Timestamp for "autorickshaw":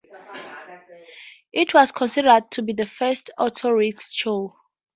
3.37-4.51